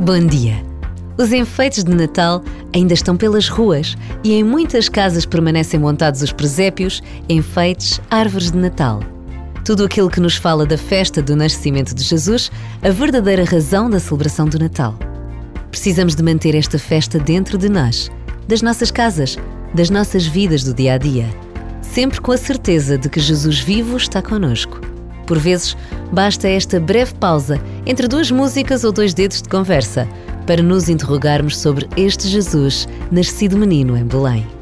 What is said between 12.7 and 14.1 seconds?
a verdadeira razão da